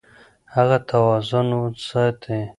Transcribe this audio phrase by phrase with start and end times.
[0.55, 1.49] هغه توازن
[1.87, 2.39] ساتي.